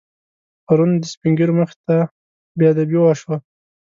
پرون 0.65 0.91
د 0.99 1.03
سپینږیرو 1.13 1.57
مخې 1.59 1.77
ته 1.85 1.95
بېادبي 2.57 2.97
وشوه. 2.99 3.37